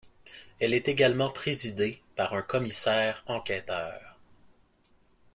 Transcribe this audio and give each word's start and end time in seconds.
Elle 0.59 0.73
est 0.73 0.87
également 0.87 1.29
présidée 1.29 2.01
par 2.15 2.33
un 2.33 2.41
commissaire 2.41 3.23
enquêteur. 3.27 4.17